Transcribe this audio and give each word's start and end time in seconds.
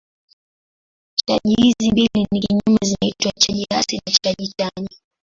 Chaji 1.15 1.53
hizi 1.55 1.91
mbili 1.91 2.25
ni 2.31 2.39
kinyume 2.39 2.79
zinaitwa 2.83 3.31
chaji 3.31 3.65
hasi 3.69 4.01
na 4.07 4.13
chaji 4.23 4.53
chanya. 4.57 4.89